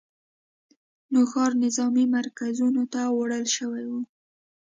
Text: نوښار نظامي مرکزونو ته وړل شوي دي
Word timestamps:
نوښار 1.13 1.51
نظامي 1.63 2.05
مرکزونو 2.15 2.83
ته 2.93 3.01
وړل 3.17 3.45
شوي 3.55 3.83
دي 3.89 4.01